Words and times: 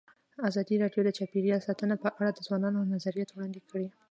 ازادي 0.49 0.75
راډیو 0.83 1.01
د 1.05 1.09
چاپیریال 1.17 1.61
ساتنه 1.67 1.95
په 2.03 2.09
اړه 2.19 2.29
د 2.33 2.39
ځوانانو 2.47 2.89
نظریات 2.93 3.29
وړاندې 3.31 3.59
کړي. 3.69 3.87